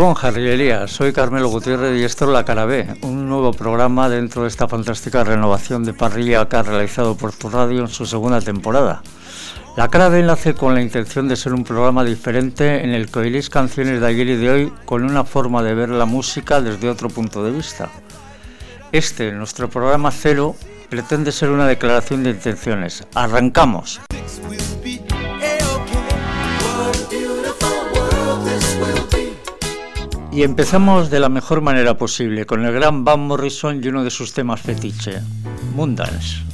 [0.00, 4.44] Gabón, Jarriería, soy Carmelo Gutiérrez y esto es La Cara B, un nuevo programa dentro
[4.44, 8.40] de esta fantástica renovación de parrilla que ha realizado por tu radio en su segunda
[8.40, 9.02] temporada.
[9.76, 13.18] La Cara B nace con la intención de ser un programa diferente en el que
[13.18, 16.88] oiréis canciones de ayer y de hoy con una forma de ver la música desde
[16.88, 17.90] otro punto de vista.
[18.92, 20.56] Este, nuestro programa cero,
[20.88, 23.06] pretende ser una declaración de intenciones.
[23.14, 24.00] ¡Arrancamos!
[30.32, 34.10] Y empezamos de la mejor manera posible con el gran Van Morrison y uno de
[34.10, 35.20] sus temas fetiche,
[35.74, 36.44] Moondance.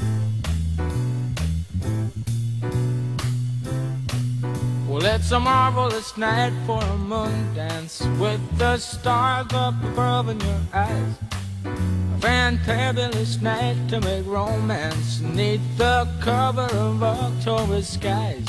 [4.89, 10.41] Well, it's a marvelous night for a moon dance with the stars up above in
[10.41, 11.15] your eyes.
[11.67, 18.47] A fantabulous night to make romance neath the cover of October skies.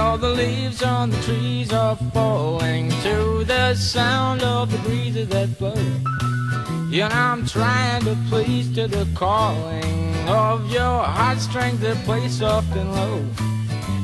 [0.00, 5.58] Know the leaves on the trees are falling to the sound of the breezes that
[5.58, 5.74] blow.
[6.88, 12.74] You know I'm trying to please to the calling of your heartstrings that play soft
[12.76, 13.22] and low.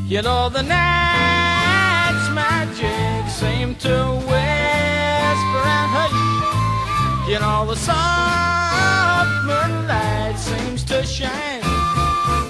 [0.06, 3.96] You know the night's magic seem to
[4.30, 7.30] whisper and hush.
[7.30, 11.64] You know the soft moonlight seems to shine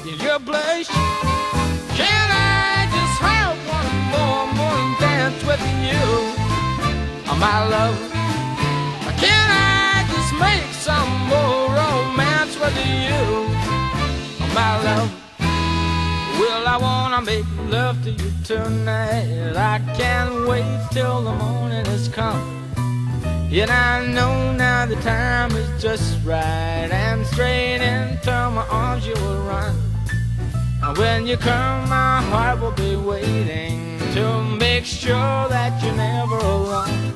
[0.04, 1.05] in your blush.
[5.30, 6.06] Dance with you,
[7.28, 7.98] oh, my love?
[9.18, 13.24] Can I just make some more romance with you,
[14.40, 15.10] oh, my love?
[16.38, 19.56] Well, I wanna make love to you tonight.
[19.56, 22.44] I can't wait till the morning has come.
[23.50, 29.14] Yet I know now the time is just right, and straight into my arms you
[29.14, 29.74] will run.
[30.84, 36.38] And when you come, my heart will be waiting to make sure that you're never
[36.38, 37.12] alone.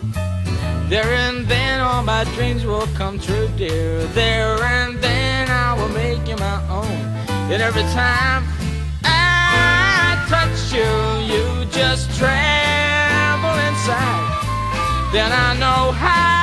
[0.91, 4.05] There and then all my dreams will come true, dear.
[4.19, 7.01] There and then I will make you my own.
[7.53, 8.45] And every time
[9.03, 10.93] I touch you,
[11.33, 14.29] you just tremble inside.
[15.15, 16.40] Then I know how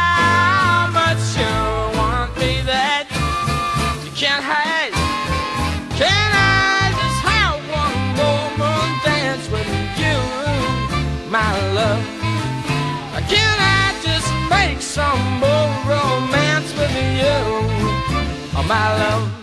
[18.67, 19.37] my love?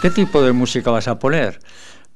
[0.00, 1.60] ¿Qué tipo de música vas a poner?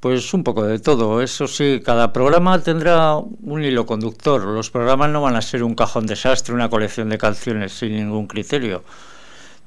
[0.00, 1.20] Pues un poco de todo.
[1.20, 4.42] Eso sí, cada programa tendrá un hilo conductor.
[4.42, 8.26] Los programas no van a ser un cajón desastre, una colección de canciones sin ningún
[8.26, 8.84] criterio.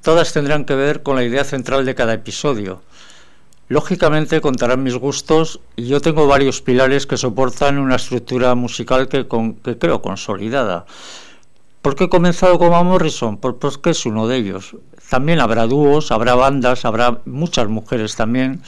[0.02, 2.82] Todas tendrán que ver con la idea central de cada episodio.
[3.68, 9.28] Lógicamente contarán mis gustos y yo tengo varios pilares que soportan una estructura musical que
[9.78, 10.86] creo consolidada.
[11.82, 13.38] ¿Por qué he comenzado como Morrison?
[13.38, 14.76] Porque es uno de ellos.
[15.08, 18.60] También habrá dúos, habrá bandas, habrá muchas mujeres también,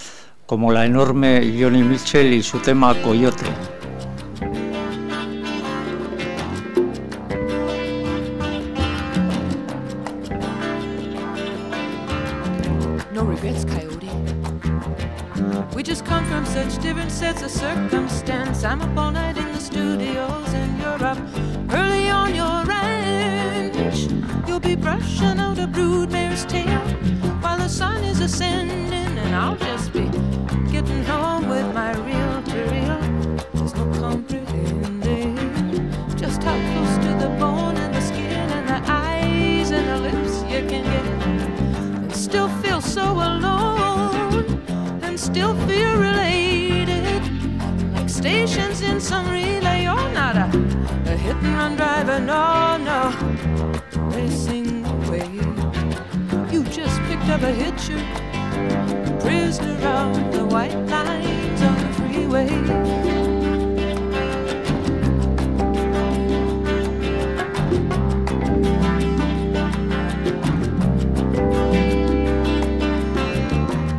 [0.46, 3.44] como la enorme Johnny Mitchell y su tema Coyote.
[13.12, 14.08] No regrets, Coyote.
[15.76, 18.64] We just come from such different sets of circumstance.
[18.64, 21.18] I'm up all night in the studios, and you're up
[21.70, 22.91] early on your ranch.
[24.72, 26.80] Be brushing out a broodmare's tail
[27.42, 30.08] while the sun is ascending, and I'll just be
[30.72, 32.98] getting home with my reel to reel.
[33.52, 35.36] There's no comprehending
[36.16, 40.40] just how close to the bone and the skin and the eyes and the lips
[40.44, 44.58] you can get, and still feel so alone,
[45.02, 47.22] and still feel related,
[47.92, 49.82] like stations in some relay.
[49.82, 50.46] You're not a,
[51.12, 53.12] a hit and run driver, no, no,
[54.16, 54.61] racing
[57.42, 57.98] up a hitcher,
[59.20, 62.48] prisoner on the white lines on the freeway.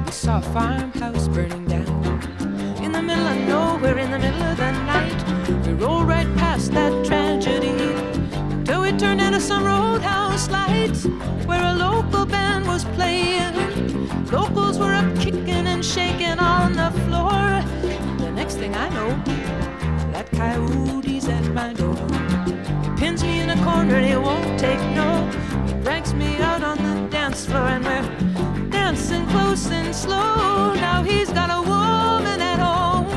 [0.06, 1.88] We saw a farmhouse burning down
[2.82, 5.68] in the middle of nowhere, in the middle of the night.
[5.68, 7.76] We rolled right past that tragedy
[8.64, 11.06] till we turned into some roadhouse lights
[11.46, 11.74] where a
[20.54, 21.96] coyote's at my door.
[22.84, 25.10] He pins me in a corner and he won't take no.
[25.68, 30.74] He drags me out on the dance floor and we're dancing close and slow.
[30.76, 33.08] Now he's got a woman at home.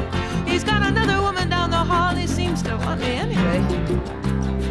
[0.46, 2.14] He's got another woman down the hall.
[2.14, 3.60] He seems to want me anyway.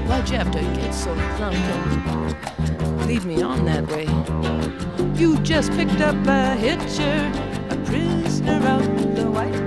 [0.07, 4.07] Why'd you have to get so drunk and lead me on that way?
[5.19, 7.31] You just picked up a hitcher,
[7.69, 9.64] a prisoner out the white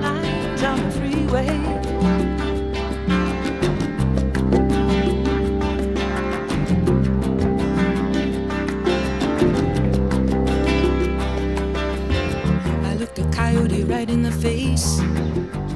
[14.09, 15.01] right in the face.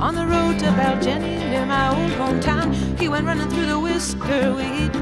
[0.01, 4.55] On the road to Baljennie near my old hometown, he went running through the whisker
[4.55, 4.93] weed,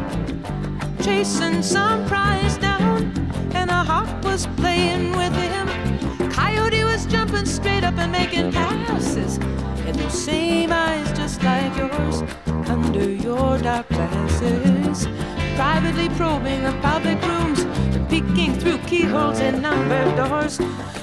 [1.03, 3.13] chasing some prize down,
[3.55, 6.31] and a hawk was playing with him.
[6.31, 9.39] Coyote was jumping straight up and making passes,
[9.87, 12.23] and those same eyes just like yours
[12.69, 15.09] under your dark glasses,
[15.57, 17.60] privately probing the public rooms
[18.11, 20.59] peeking through keyholes in numbered doors,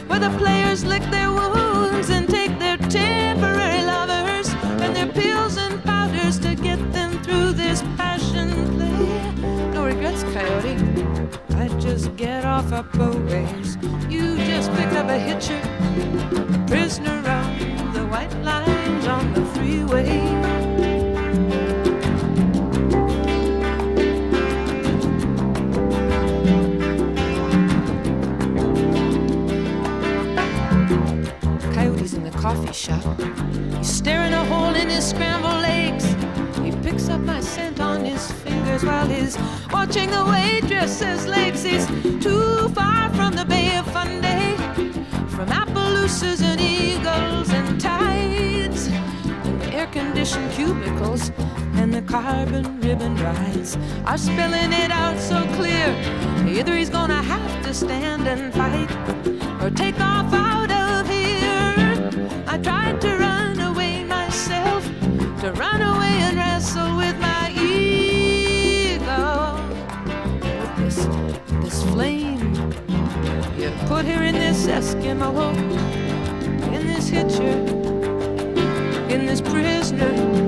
[0.08, 4.50] where the players lick their wounds and take their temporary lovers
[4.84, 9.72] and their pills and powders to get them through this passion play.
[9.72, 10.76] No regrets, Coyote.
[11.56, 12.84] I just get off a
[13.32, 13.78] ways.
[14.10, 15.62] You just picked up a hitcher,
[16.68, 20.37] prisoner on the white lines on the freeway.
[32.48, 33.04] Coffee shop.
[33.78, 36.06] He's staring a hole in his scrambled eggs.
[36.64, 39.38] He picks up my scent on his fingers while he's
[39.70, 41.62] watching the waitress's legs.
[41.64, 41.86] He's
[42.24, 44.56] too far from the Bay of Fundy,
[45.28, 51.32] from Appaloosas and eagles and tides, and the air-conditioned cubicles
[51.80, 55.88] and the carbon ribbon rides are spelling it out so clear.
[56.48, 58.90] Either he's gonna have to stand and fight
[59.62, 60.32] or take off
[65.48, 69.06] to run away and wrestle with my ego.
[70.78, 71.06] This,
[71.64, 72.54] this flame
[73.58, 75.32] you put here in this Eskimo,
[76.74, 77.58] in this hitcher,
[79.10, 80.47] in this prisoner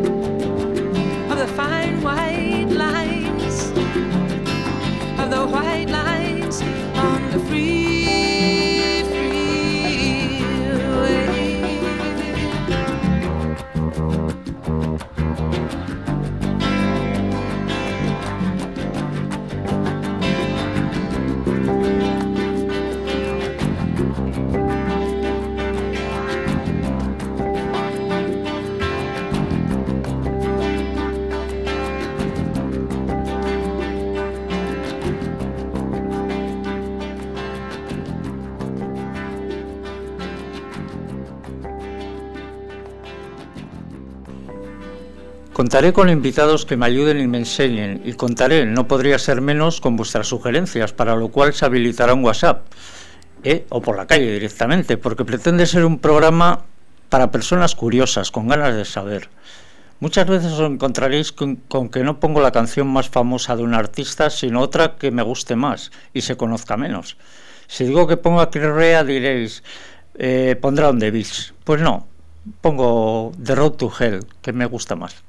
[45.60, 49.82] Contaré con invitados que me ayuden y me enseñen, y contaré, no podría ser menos,
[49.82, 52.66] con vuestras sugerencias, para lo cual se habilitará un WhatsApp,
[53.44, 53.66] ¿eh?
[53.68, 56.62] o por la calle directamente, porque pretende ser un programa
[57.10, 59.28] para personas curiosas, con ganas de saber.
[60.00, 61.58] Muchas veces os encontraréis con,
[61.92, 65.58] que no pongo la canción más famosa de un artista, sino otra que me guste
[65.58, 67.18] más y se conozca menos.
[67.68, 68.50] Si digo que pongo a
[69.04, 69.62] diréis,
[70.16, 71.12] eh, pondrá un The
[71.66, 72.08] Pues no,
[72.62, 75.28] pongo The Road to Hell, que me gusta más.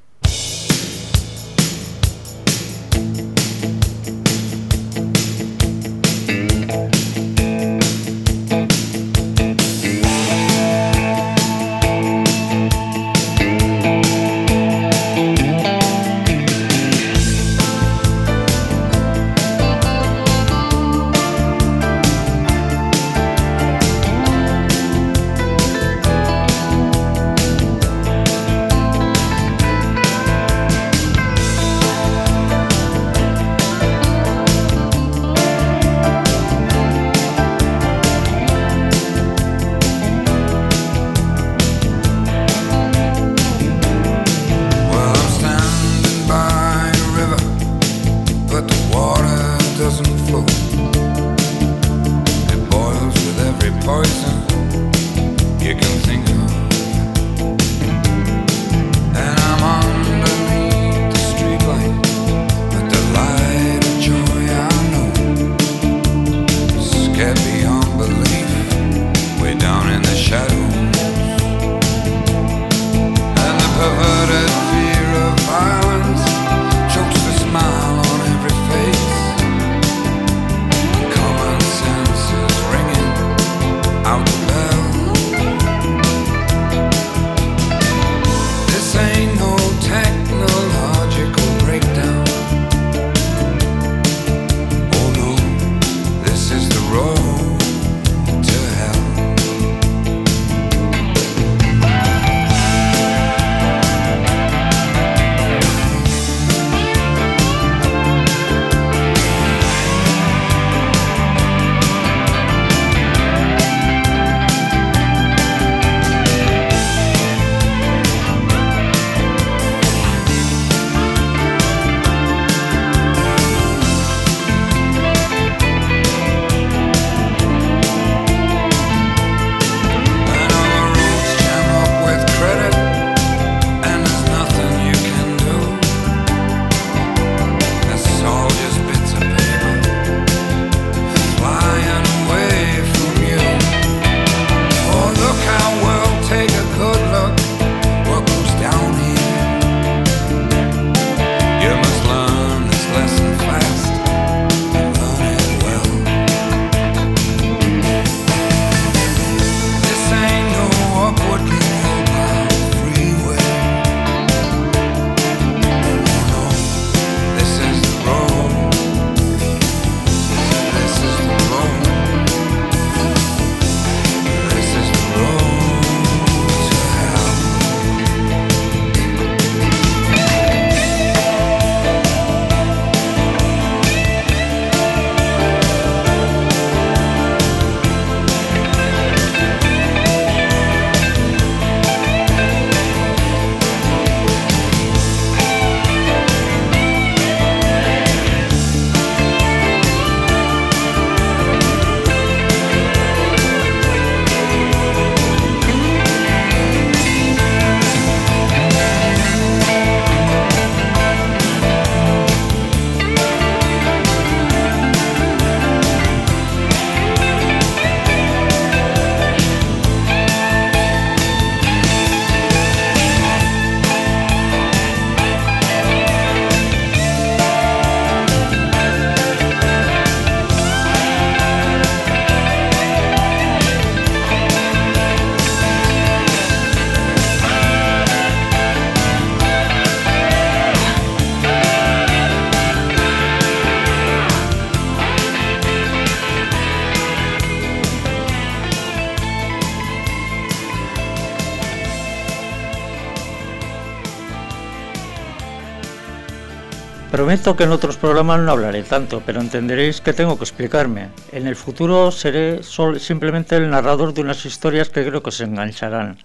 [257.31, 261.11] Prometo que en otros programas no hablaré tanto, pero entenderéis que tengo que explicarme.
[261.31, 262.61] En el futuro seré
[262.99, 266.19] simplemente el narrador de unas historias que creo que se engancharán.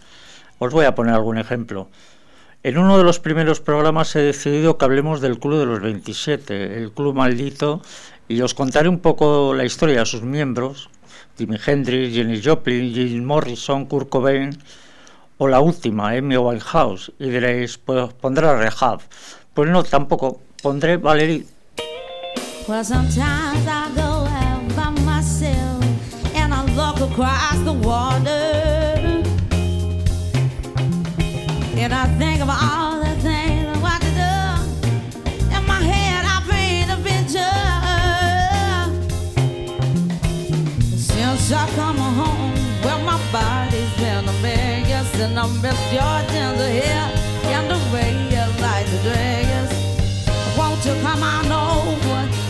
[0.58, 1.90] Os voy a poner algún ejemplo.
[2.64, 6.76] En uno de los primeros programas he decidido que hablemos del Club de los 27,
[6.76, 7.84] el Club Maldito,
[8.28, 10.90] y os contaré un poco la historia de sus miembros,
[11.38, 14.58] Jimi Hendrix, Jenny Joplin, Jim Morrison, Kurt Cobain,
[15.38, 19.02] o la última, Amy Winehouse, y diréis, pues pondré Rehab.
[19.54, 21.46] Pues no, tampoco, pondré Valerie.
[22.68, 25.84] Well, sometimes I go out by myself
[26.34, 29.22] and I look across the water.
[31.78, 35.56] And I think of all the things I want to do.
[35.56, 37.62] In my head, I paint a picture.
[40.98, 42.54] Since I come home,
[42.84, 47.25] well, my body's been a Vegas, and I miss your tender hair
[51.06, 52.45] come on over?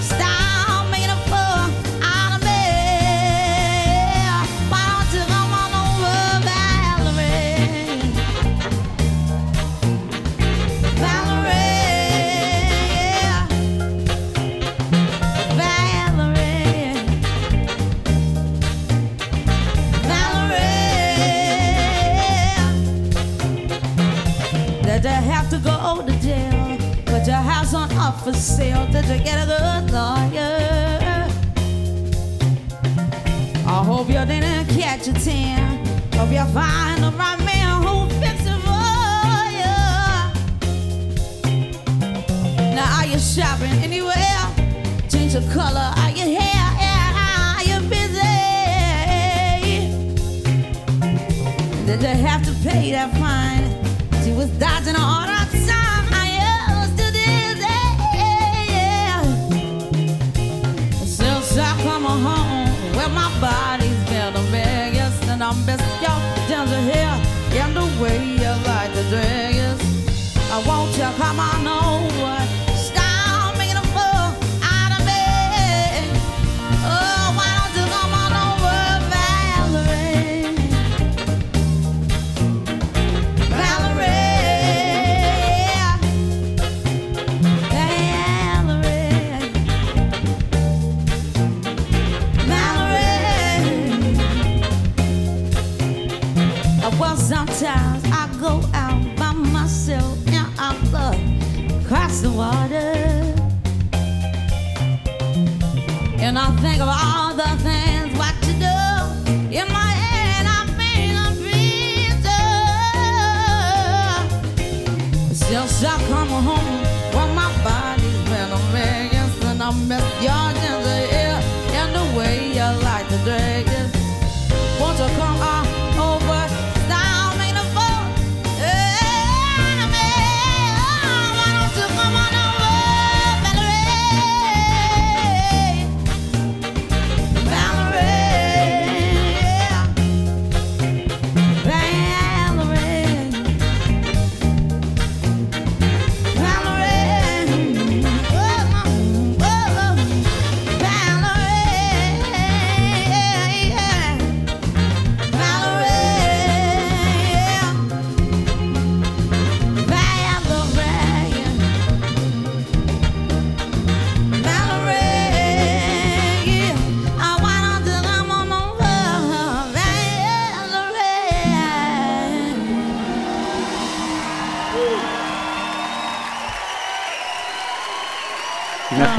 [28.26, 28.88] For sale.
[28.88, 31.28] Did you get a good lawyer?
[33.68, 35.86] I hope you didn't catch a tan.
[36.16, 39.78] Hope you find the right man who fix it for you.
[42.76, 44.42] Now are you shopping anywhere?
[45.08, 46.66] Change the color of your hair.
[47.54, 48.36] Are you busy?
[51.86, 53.70] Did you have to pay that fine?
[54.24, 55.35] She was dodging all that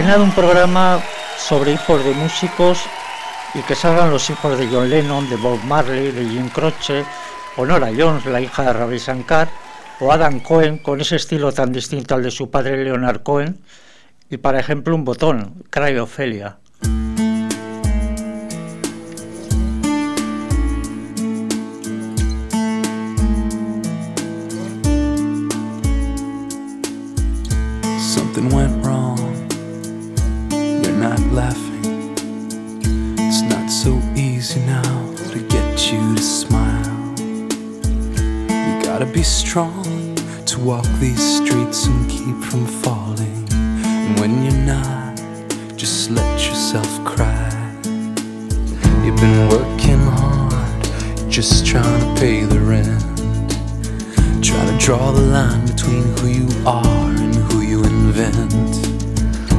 [0.06, 1.00] Un programa
[1.36, 2.78] sobre hijos de músicos
[3.54, 7.04] y que salgan los hijos de John Lennon, de Bob Marley, de Jim Croce,
[7.56, 9.48] o Nora Jones, la hija de Ravi Shankar,
[10.00, 13.58] o Adam Cohen, con ese estilo tan distinto al de su padre Leonard Cohen,
[14.30, 16.56] y para ejemplo un botón, Cry Ophelia.
[27.98, 28.75] Something went
[31.36, 32.14] laughing.
[33.18, 37.14] It's not so easy now to get you to smile.
[37.18, 43.46] You gotta be strong to walk these streets and keep from falling.
[43.52, 45.20] And when you're not,
[45.76, 47.50] just let yourself cry.
[49.04, 53.02] You've been working hard, just trying to pay the rent.
[54.42, 58.85] Trying to draw the line between who you are and who you invent.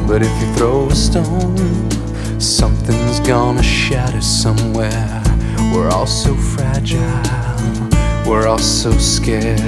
[0.08, 1.91] But if you throw a stone,
[2.39, 5.22] something's gonna shatter somewhere.
[5.74, 7.02] We're all so fragile,
[8.26, 9.60] we're all so scared.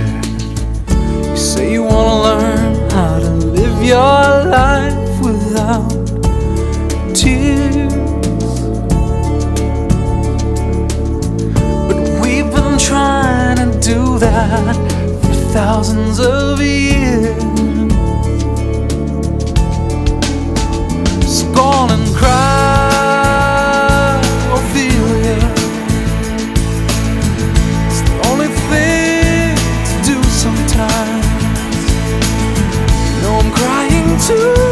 [0.90, 5.92] You say you wanna learn how to live your life without
[7.14, 7.94] tears.
[11.88, 14.76] But we've been trying to do that
[15.22, 17.89] for thousands of years.
[21.60, 23.52] So and cry,
[24.56, 25.40] Ophelia.
[27.88, 29.58] It's the only thing
[29.90, 31.26] to do sometimes.
[33.04, 34.69] You know I'm crying too,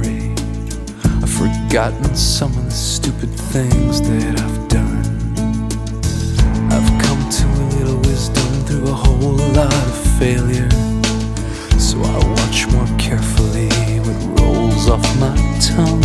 [0.00, 0.34] memory.
[1.22, 5.04] I've forgotten some of the stupid things that I've done.
[6.70, 10.70] I've come to a little wisdom through a whole lot of failure.
[11.78, 13.68] So I watch more carefully
[14.00, 16.02] what rolls off my tongue.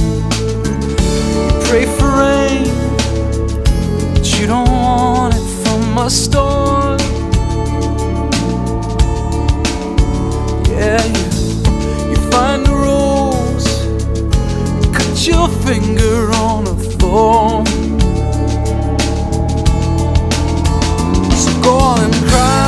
[1.66, 2.66] Pray for rain,
[4.14, 7.00] but you don't want it from a storm.
[10.70, 12.65] Yeah, you, you find
[15.28, 17.66] your finger on a thorn.
[21.32, 22.65] So go on and cry,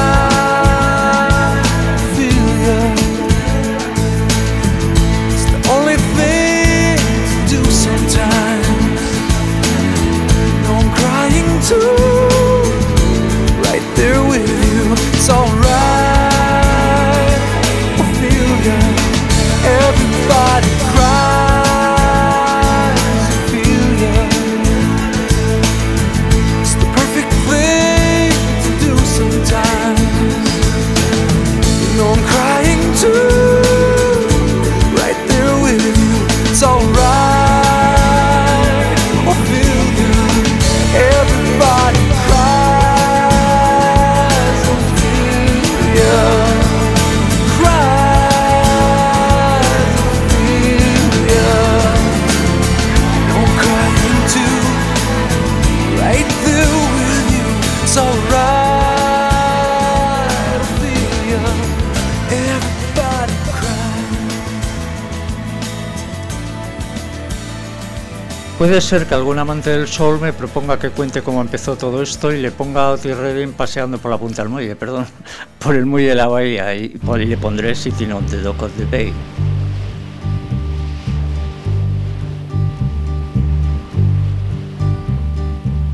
[68.78, 72.32] Puede ser que algún amante del sol me proponga que cuente cómo empezó todo esto
[72.32, 75.08] y le ponga a Otis Redding paseando por la punta del muelle, perdón,
[75.58, 78.62] por el muelle de la bahía y, pon- y le pondré Sitting on the Dock
[78.62, 79.12] of the Bay.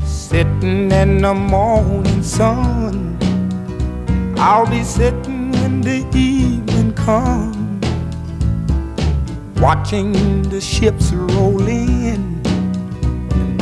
[0.04, 3.16] Sitting in the morning sun.
[4.36, 7.54] I'll be sitting when the evening comes.
[9.58, 11.83] Watching the ships roll in.
[11.83, 11.83] And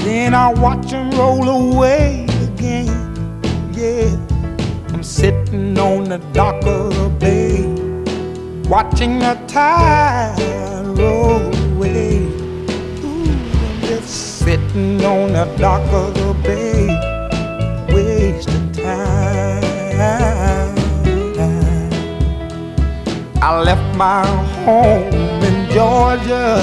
[0.05, 2.89] then I'll watch them roll away again.
[3.73, 4.17] Yeah.
[4.93, 7.65] I'm sitting on the dock of the bay.
[8.69, 10.37] Watching the tide
[10.87, 12.19] roll away.
[13.05, 13.31] Ooh,
[13.65, 16.87] I'm just sitting on the dock of the bay,
[17.93, 19.63] wasting time.
[23.45, 24.25] I left my
[24.65, 26.63] home in Georgia,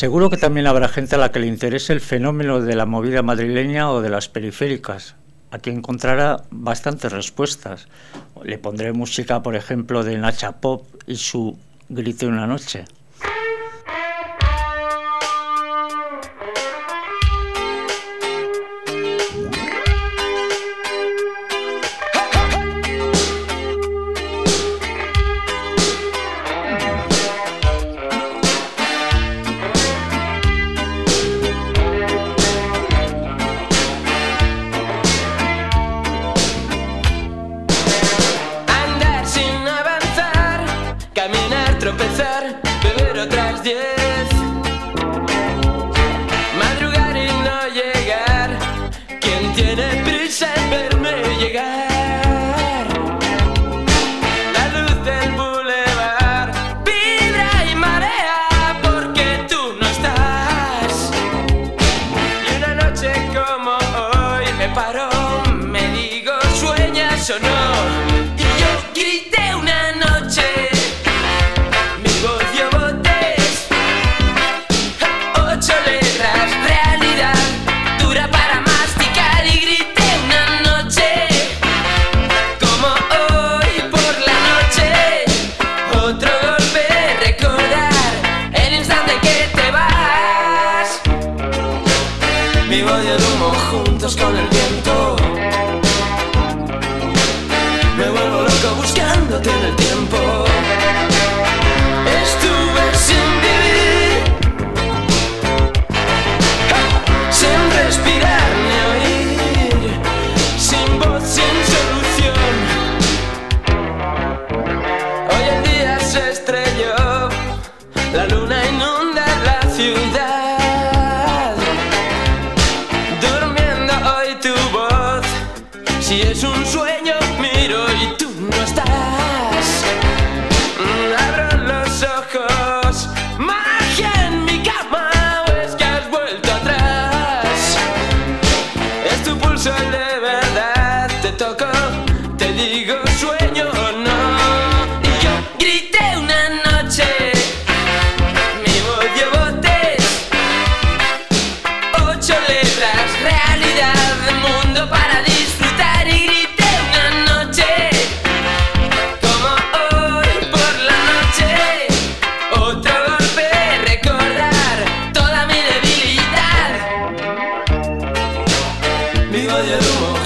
[0.00, 3.20] Seguro que también habrá gente a la que le interese el fenómeno de la movida
[3.20, 5.14] madrileña o de las periféricas.
[5.50, 7.86] Aquí encontrará bastantes respuestas.
[8.42, 11.58] Le pondré música, por ejemplo, de Nacha Pop y su
[11.90, 12.86] Grite una noche.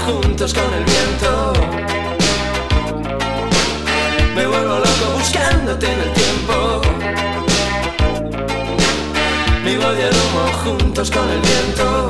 [0.05, 1.53] juntos con el viento.
[4.35, 6.81] Me vuelvo loco buscándote en el tiempo.
[9.63, 12.09] Mi voz y el humo juntos con el viento.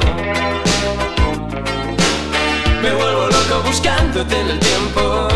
[2.82, 5.28] Me vuelvo loco buscándote en el tiempo.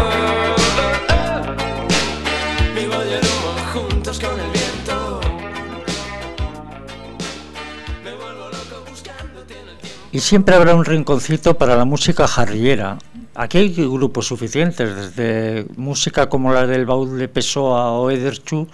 [10.20, 12.98] Siempre habrá un rinconcito para la música jarriera.
[13.36, 18.68] Aquí hay grupos suficientes, desde música como la del Baúl de Pessoa o Ederchu,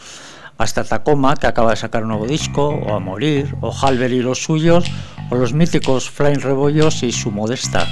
[0.57, 4.21] hasta Tacoma, que acaba de sacar un nuevo disco, o A Morir, o Halber y
[4.21, 4.85] los suyos,
[5.29, 7.87] o los míticos Flying Rebollos y su Modesta.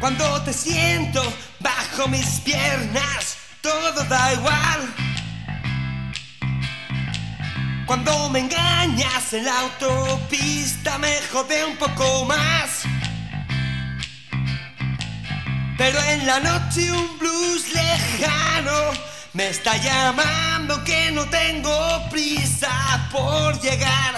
[0.00, 1.22] Cuando te siento
[1.98, 4.94] bajo mis piernas, todo da igual.
[7.86, 12.82] Cuando me engañas en la autopista me jode un poco más.
[15.76, 18.90] Pero en la noche un blues lejano
[19.32, 24.14] me está llamando que no tengo prisa por llegar.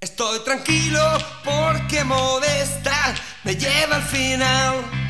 [0.00, 1.02] Estoy tranquilo
[1.44, 5.05] porque modesta me lleva al final.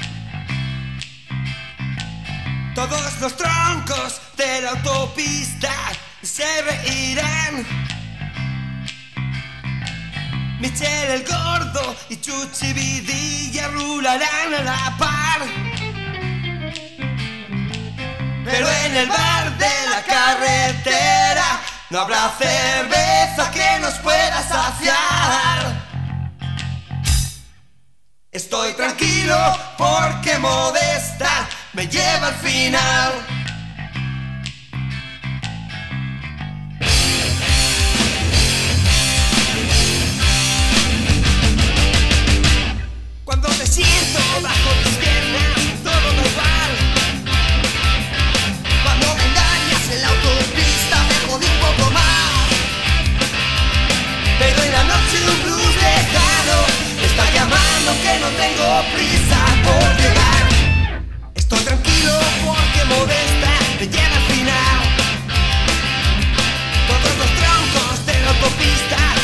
[2.76, 5.72] Todos los troncos de la autopista
[6.22, 7.66] se reirán.
[10.60, 15.40] Michel el gordo y Chuchi Vidilla rularán a la par.
[18.44, 25.86] Pero en el bar de la carretera no habrá cerveza que nos pueda saciar.
[28.30, 29.34] Estoy tranquilo
[29.78, 30.95] porque modesta
[31.76, 33.12] me lleva al final.
[43.24, 46.72] Cuando te siento bajo tus piernas, todo da igual.
[48.82, 52.48] Cuando me engañas en la autopista, me jodí un poco más.
[54.38, 56.58] Pero en la noche un blues lejano,
[57.04, 60.15] está llamando que no tengo prisa por
[62.88, 64.78] modesta me lleva al final.
[66.88, 69.15] Todos los troncos de la autopista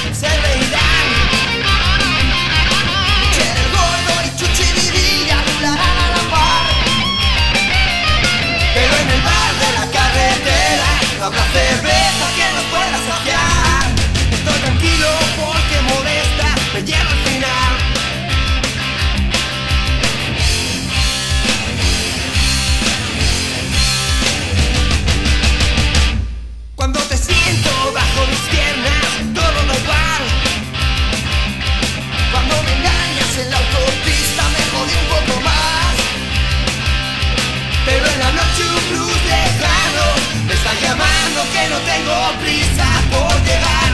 [41.72, 43.92] no tengo prisa por llegar.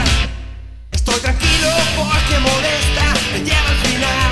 [0.91, 4.28] Estoy tranquilo porque molesta me lleva al final.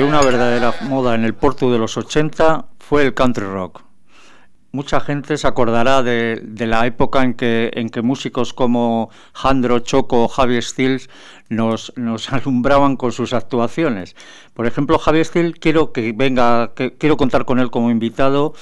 [0.00, 3.82] Una verdadera moda en el Porto de los 80 fue el country rock.
[4.72, 9.80] Mucha gente se acordará de, de la época en que, en que músicos como Jandro,
[9.80, 11.10] Choco o Javi Stills
[11.50, 14.16] nos, nos alumbraban con sus actuaciones.
[14.54, 18.54] Por ejemplo, Javi Stills quiero que venga, que, quiero contar con él como invitado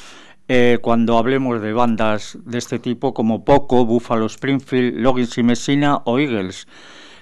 [0.48, 6.02] eh, cuando hablemos de bandas de este tipo como Poco, Buffalo Springfield, Loggins y Messina
[6.04, 6.66] o Eagles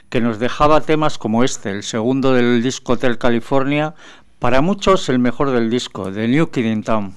[0.09, 3.95] que nos dejaba temas como este, el segundo del disco Hotel California,
[4.39, 7.15] para muchos el mejor del disco, The New Kid in Town.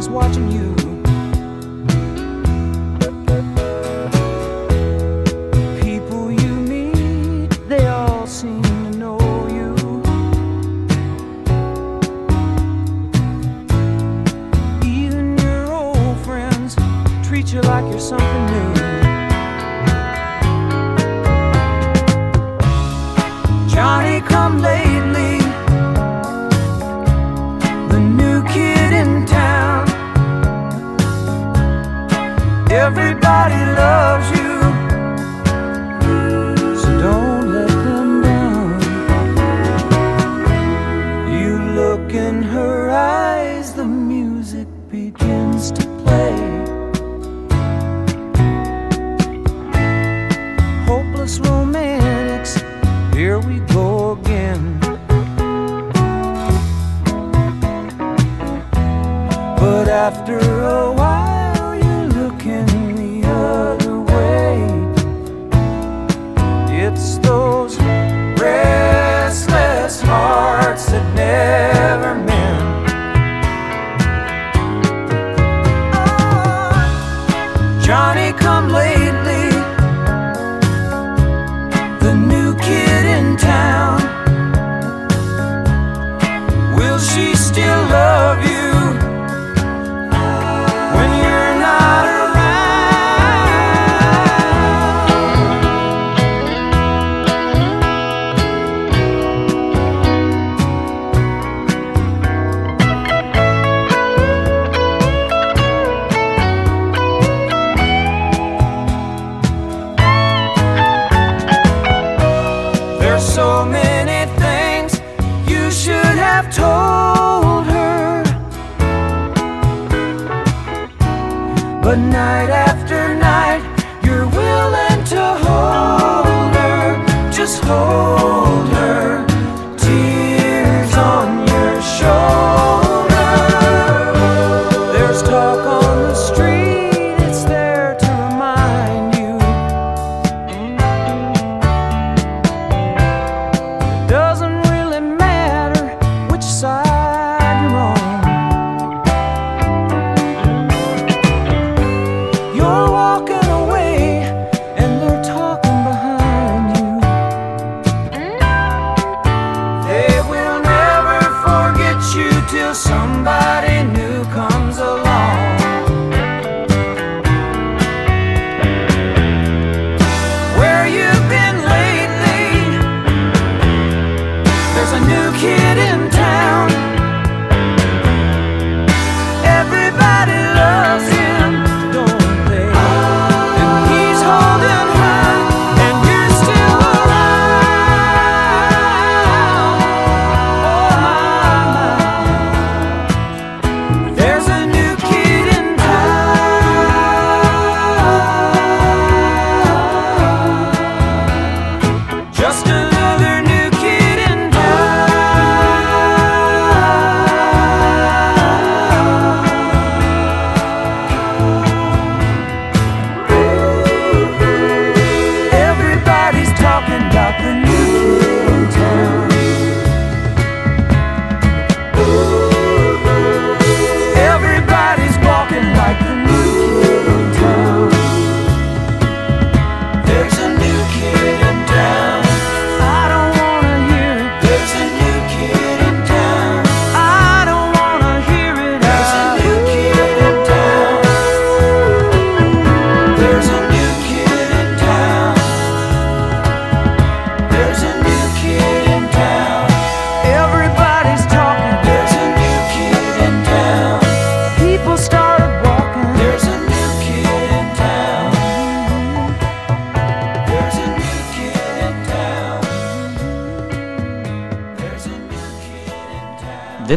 [0.00, 0.89] Everybody's watching you.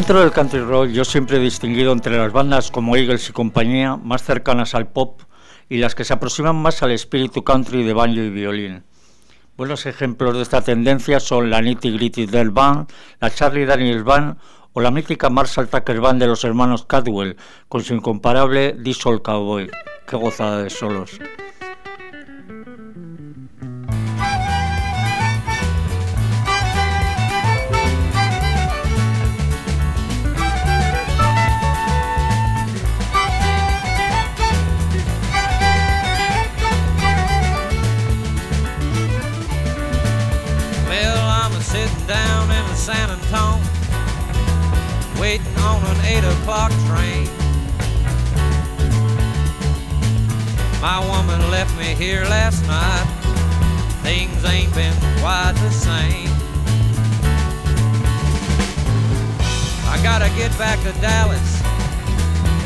[0.04, 3.96] Dentro del country rock yo siempre he distinguido entre las bandas como Eagles y compañía
[3.96, 5.22] más cercanas al pop
[5.70, 8.84] y las que se aproximan más al espíritu country de banjo y violín.
[9.56, 12.90] Buenos ejemplos de esta tendencia son la Nitty Gritty Del Band,
[13.22, 14.36] la Charlie Daniels Band
[14.74, 17.38] o la mítica Marshall Tucker Band de los hermanos Cadwell
[17.70, 19.72] con su incomparable Diesel Cowboy.
[20.06, 21.12] Qué gozada de solos.
[41.74, 43.60] Sitting down in San Antone,
[45.20, 47.26] waiting on an eight o'clock train.
[50.80, 53.08] My woman left me here last night.
[54.04, 56.30] Things ain't been quite the same.
[59.90, 61.62] I gotta get back to Dallas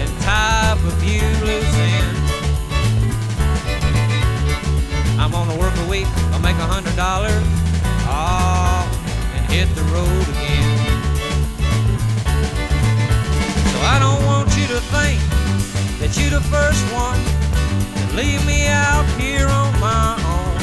[0.01, 2.31] and tie up a few loose ends.
[5.17, 7.47] I'm on a work a week, I'll make a hundred dollars.
[8.09, 8.56] Oh,
[9.49, 10.77] hit the road again.
[13.71, 15.19] So I don't want you to think
[15.99, 17.19] that you're the first one
[17.95, 20.57] to leave me out here on my own.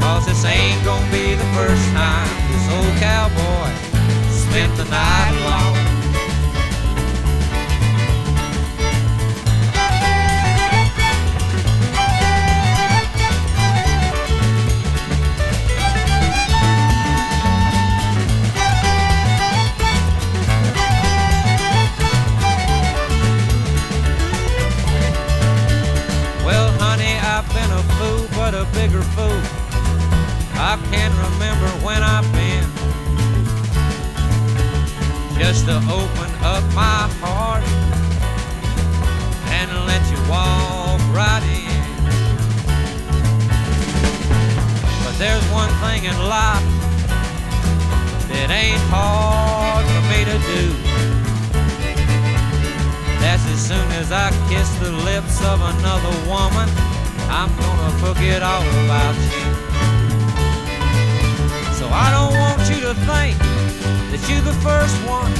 [0.00, 3.70] Cause this ain't gonna be the first time this old cowboy
[4.30, 5.85] spent the night alone.
[28.86, 29.40] Bigger fool.
[30.54, 32.66] I can't remember when I've been.
[35.36, 37.64] Just to open up my heart
[39.56, 41.82] and let you walk right in.
[45.02, 46.62] But there's one thing in life
[48.30, 50.64] that ain't hard for me to do.
[53.18, 56.85] That's as soon as I kiss the lips of another woman,
[57.28, 59.46] I'm gonna forget all about you.
[61.74, 63.38] So I don't want you to think
[64.10, 65.32] that you're the first one.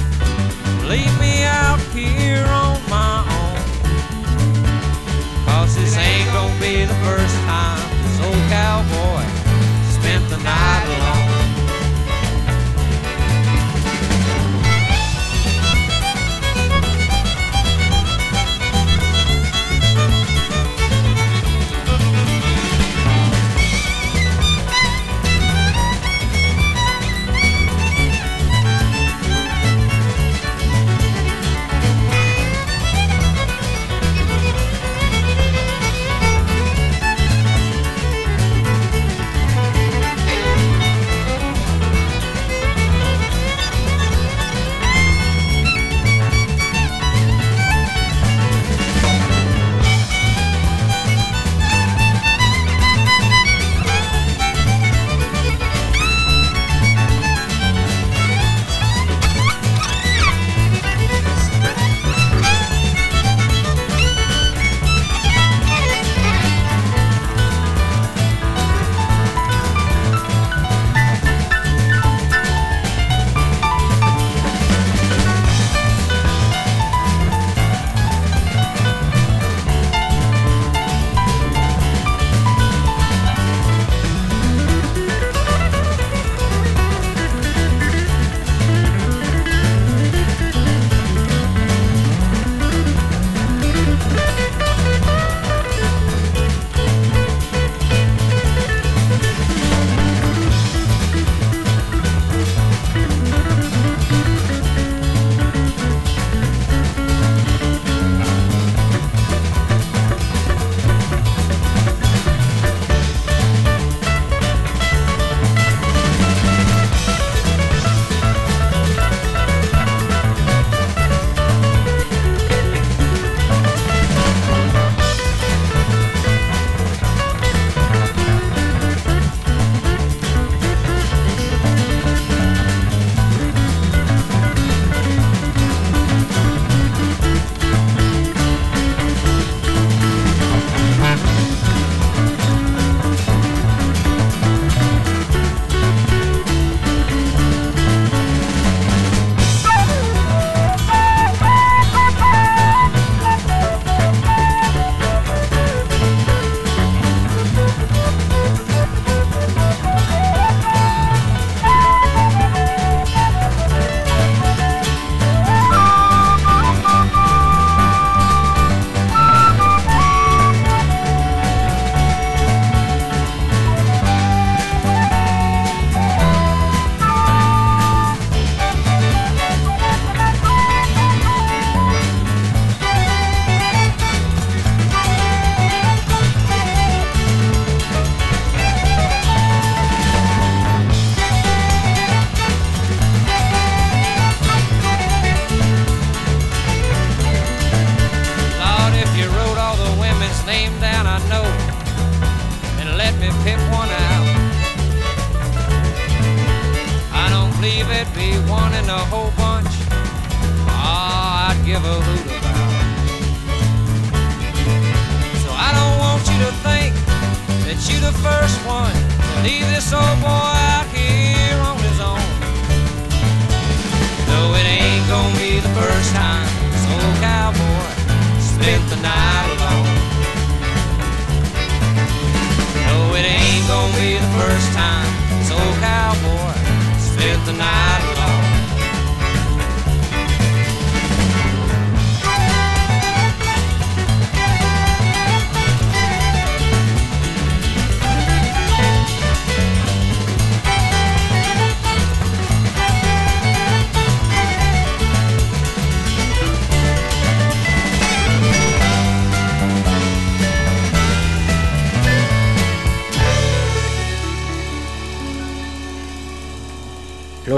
[0.89, 3.59] Leave me out here on my own.
[5.47, 9.25] Cause this ain't gonna be the first time this old cowboy
[9.91, 11.06] spent the night alone.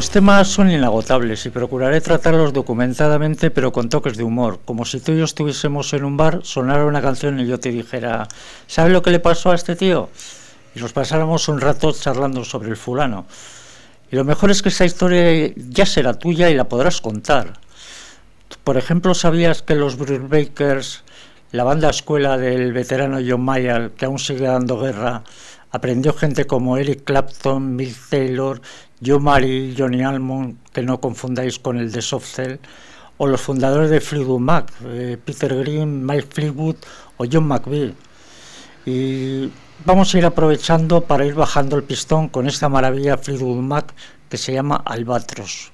[0.08, 5.00] Los temas son inagotables y procuraré tratarlos documentadamente pero con toques de humor, como si
[5.00, 8.26] tú y yo estuviésemos en un bar, sonara una canción y yo te dijera,
[8.66, 10.08] ¿sabes lo que le pasó a este tío?
[10.74, 13.26] Y nos pasáramos un rato charlando sobre el fulano.
[14.10, 17.52] Y lo mejor es que esa historia ya será tuya y la podrás contar.
[18.64, 21.02] Por ejemplo, ¿sabías que los Bruce Bakers,
[21.52, 25.22] la banda escuela del veterano John Mayer, que aún sigue dando guerra,
[25.70, 28.60] aprendió gente como Eric Clapton, Mick Taylor,
[29.04, 32.58] Joe Mari, Johnny Almond, que no confundáis con el de Soft Cell,
[33.18, 36.76] o los fundadores de Fleetwood Mac, eh, Peter Green, Mike Fleetwood
[37.16, 37.94] o John McVie.
[38.86, 39.50] Y
[39.84, 43.92] vamos a ir aprovechando para ir bajando el pistón con esta maravilla Fleetwood Mac
[44.28, 45.72] que se llama Albatros.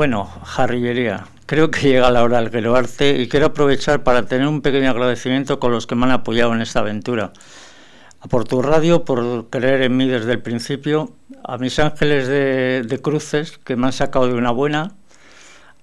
[0.00, 4.62] Bueno, jarrillería, creo que llega la hora del arte y quiero aprovechar para tener un
[4.62, 7.34] pequeño agradecimiento con los que me han apoyado en esta aventura.
[8.20, 11.12] A por tu radio, por creer en mí desde el principio,
[11.44, 14.94] a mis ángeles de, cruces, que me han sacado de una buena,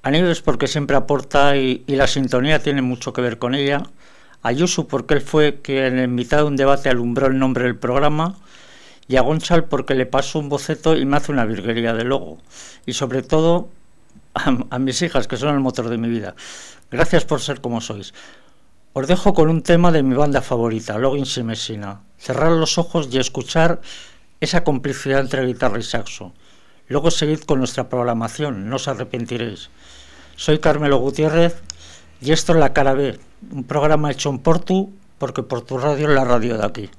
[0.02, 3.84] a Nieves porque siempre aporta y, y la sintonía tiene mucho que ver con ella,
[4.42, 7.76] a Yusu porque él fue quien en mitad de un debate alumbró el nombre del
[7.76, 8.36] programa,
[9.08, 12.40] y a Gonchal porque le paso un boceto y me hace una virguería de logo.
[12.88, 13.70] Y sobre todo
[14.70, 16.36] a, mis hijas, que son el motor de mi vida.
[16.92, 18.14] Gracias por ser como sois.
[18.94, 22.02] Os dejo con un tema de mi banda favorita, Logins y Messina.
[22.18, 23.82] Cerrar los ojos y escuchar
[24.40, 26.34] esa complicidad entre guitarra y saxo.
[26.88, 29.70] Luego seguid con nuestra programación, no os arrepentiréis.
[30.36, 31.62] Soy Carmelo Gutiérrez
[32.22, 33.20] y esto es La Cara B,
[33.52, 36.90] un programa hecho en Portu, porque por tu radio es la radio de aquí.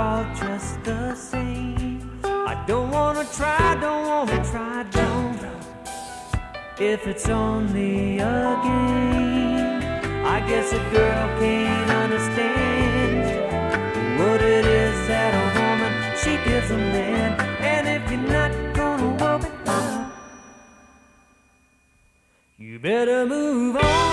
[0.00, 2.00] All just the same.
[2.24, 5.40] I don't wanna try, don't wanna try, don't.
[6.92, 9.80] If it's only a game,
[10.36, 13.22] I guess a girl can't understand
[14.18, 15.92] what it is that a woman
[16.22, 17.30] she gives a man.
[17.72, 20.12] And if you're not gonna whoop it up,
[22.56, 24.09] you better move on.